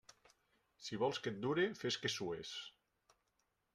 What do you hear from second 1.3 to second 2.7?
et dure, fes que sues.